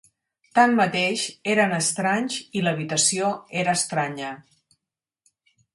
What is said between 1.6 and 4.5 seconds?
estranys i l'habitació era estranya.